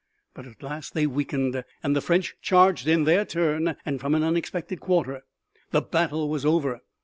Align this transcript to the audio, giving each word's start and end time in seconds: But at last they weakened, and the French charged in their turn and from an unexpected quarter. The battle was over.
But 0.33 0.47
at 0.47 0.63
last 0.63 0.95
they 0.95 1.05
weakened, 1.05 1.63
and 1.83 1.95
the 1.95 2.01
French 2.01 2.35
charged 2.41 2.87
in 2.87 3.03
their 3.03 3.23
turn 3.23 3.75
and 3.85 4.01
from 4.01 4.15
an 4.15 4.23
unexpected 4.23 4.79
quarter. 4.79 5.21
The 5.69 5.83
battle 5.83 6.27
was 6.27 6.43
over. 6.43 6.79